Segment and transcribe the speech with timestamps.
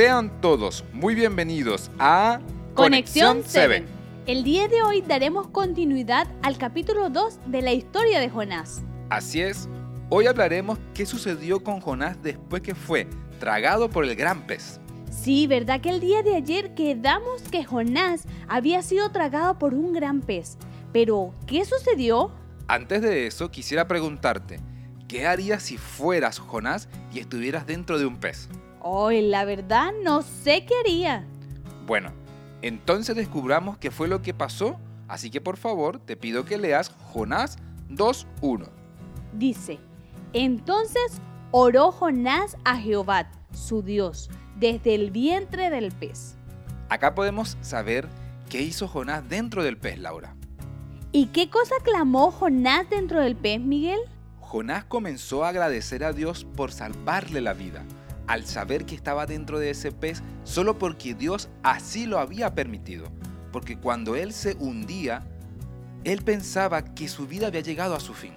[0.00, 2.40] Sean todos muy bienvenidos a
[2.72, 3.84] Conexión 7.
[4.26, 8.82] El día de hoy daremos continuidad al capítulo 2 de la historia de Jonás.
[9.10, 9.68] Así es,
[10.08, 13.08] hoy hablaremos qué sucedió con Jonás después que fue
[13.40, 14.80] tragado por el gran pez.
[15.10, 19.92] Sí, ¿verdad que el día de ayer quedamos que Jonás había sido tragado por un
[19.92, 20.56] gran pez?
[20.94, 22.32] Pero, ¿qué sucedió?
[22.68, 24.60] Antes de eso, quisiera preguntarte,
[25.08, 28.48] ¿qué harías si fueras Jonás y estuvieras dentro de un pez?
[28.80, 31.26] Hoy, la verdad, no sé qué haría.
[31.86, 32.12] Bueno,
[32.62, 36.90] entonces descubramos qué fue lo que pasó, así que por favor te pido que leas
[37.12, 37.58] Jonás
[37.90, 38.68] 2.1.
[39.34, 39.78] Dice,
[40.32, 41.20] entonces
[41.50, 46.36] oró Jonás a Jehová, su Dios, desde el vientre del pez.
[46.88, 48.08] Acá podemos saber
[48.48, 50.34] qué hizo Jonás dentro del pez, Laura.
[51.12, 54.00] ¿Y qué cosa clamó Jonás dentro del pez, Miguel?
[54.40, 57.84] Jonás comenzó a agradecer a Dios por salvarle la vida,
[58.30, 63.10] al saber que estaba dentro de ese pez solo porque Dios así lo había permitido.
[63.50, 65.26] Porque cuando él se hundía,
[66.04, 68.32] él pensaba que su vida había llegado a su fin.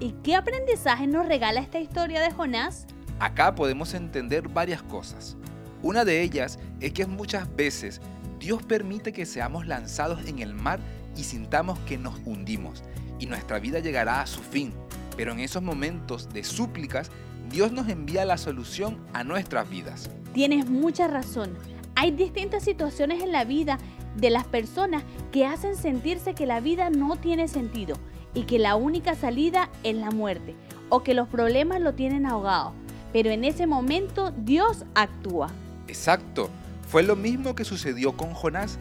[0.00, 2.88] ¿Y qué aprendizaje nos regala esta historia de Jonás?
[3.20, 5.36] Acá podemos entender varias cosas.
[5.80, 8.00] Una de ellas es que muchas veces
[8.40, 10.80] Dios permite que seamos lanzados en el mar
[11.16, 12.82] y sintamos que nos hundimos
[13.20, 14.74] y nuestra vida llegará a su fin.
[15.16, 17.12] Pero en esos momentos de súplicas,
[17.56, 20.10] Dios nos envía la solución a nuestras vidas.
[20.34, 21.56] Tienes mucha razón.
[21.94, 23.78] Hay distintas situaciones en la vida
[24.14, 27.96] de las personas que hacen sentirse que la vida no tiene sentido
[28.34, 30.54] y que la única salida es la muerte
[30.90, 32.74] o que los problemas lo tienen ahogado.
[33.14, 35.48] Pero en ese momento Dios actúa.
[35.88, 36.50] Exacto.
[36.86, 38.78] Fue lo mismo que sucedió con Jonás.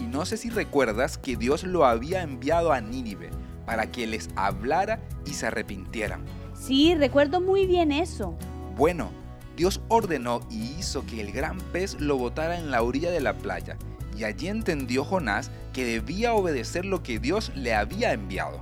[0.00, 3.28] Y no sé si recuerdas que Dios lo había enviado a Nínive
[3.66, 6.24] para que les hablara y se arrepintieran.
[6.62, 8.36] Sí, recuerdo muy bien eso.
[8.76, 9.10] Bueno,
[9.56, 13.36] Dios ordenó y hizo que el gran pez lo botara en la orilla de la
[13.36, 13.76] playa,
[14.16, 18.60] y allí entendió Jonás que debía obedecer lo que Dios le había enviado.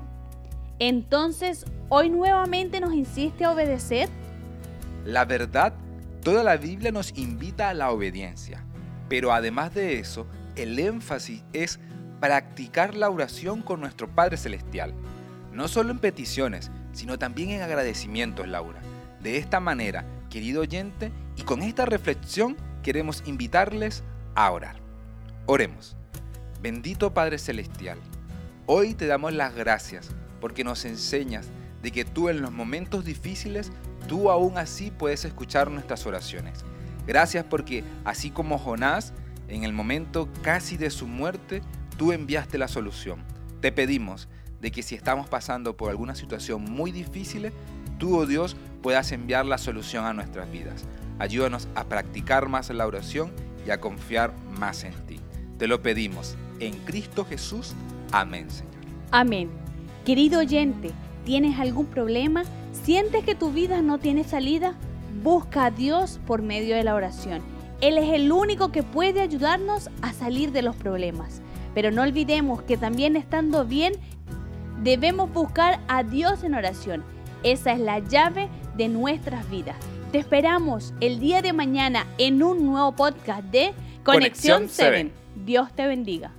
[0.78, 4.09] Entonces, ¿hoy nuevamente nos insiste a obedecer?
[5.05, 5.75] La verdad,
[6.22, 8.65] toda la Biblia nos invita a la obediencia,
[9.10, 11.78] pero además de eso, el énfasis es
[12.19, 14.94] practicar la oración con nuestro Padre Celestial,
[15.53, 18.81] no solo en peticiones, sino también en agradecimientos, Laura.
[19.21, 24.03] De esta manera, querido oyente, y con esta reflexión queremos invitarles
[24.34, 24.77] a orar.
[25.47, 25.97] Oremos.
[26.62, 27.99] Bendito Padre Celestial,
[28.66, 30.10] hoy te damos las gracias
[30.41, 31.49] porque nos enseñas
[31.83, 33.72] de que tú en los momentos difíciles,
[34.09, 36.65] tú aún así puedes escuchar nuestras oraciones.
[37.06, 39.12] Gracias porque así como Jonás,
[39.49, 41.62] en el momento casi de su muerte,
[41.97, 43.22] tú enviaste la solución.
[43.60, 44.28] Te pedimos
[44.60, 47.53] de que si estamos pasando por alguna situación muy difícil,
[47.98, 50.84] tú, oh Dios, puedas enviar la solución a nuestras vidas.
[51.19, 53.31] Ayúdanos a practicar más la oración
[53.66, 55.21] y a confiar más en ti.
[55.59, 57.75] Te lo pedimos en Cristo Jesús.
[58.12, 58.72] Amén, Señor.
[59.10, 59.50] Amén.
[60.04, 60.92] Querido oyente,
[61.25, 62.44] ¿tienes algún problema?
[62.84, 64.75] ¿Sientes que tu vida no tiene salida?
[65.22, 67.42] Busca a Dios por medio de la oración.
[67.81, 71.42] Él es el único que puede ayudarnos a salir de los problemas.
[71.75, 73.94] Pero no olvidemos que también estando bien,
[74.83, 77.05] debemos buscar a Dios en oración.
[77.43, 79.77] Esa es la llave de nuestras vidas.
[80.13, 85.13] Te esperamos el día de mañana en un nuevo podcast de Conexión 7.
[85.37, 86.33] Dios te bendiga.